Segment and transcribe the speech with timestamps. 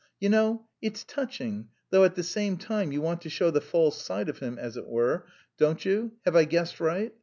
[0.19, 4.01] You know, it's touching, though at the same time you want to show the false
[4.01, 5.27] side of him, as it were,
[5.59, 6.13] don't you?
[6.25, 7.13] Have I guessed right?